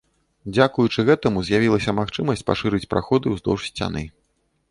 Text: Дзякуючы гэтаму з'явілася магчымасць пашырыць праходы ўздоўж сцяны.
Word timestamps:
Дзякуючы 0.53 1.03
гэтаму 1.09 1.43
з'явілася 1.49 1.95
магчымасць 1.99 2.43
пашырыць 2.49 2.89
праходы 2.93 3.35
ўздоўж 3.35 3.61
сцяны. 3.73 4.03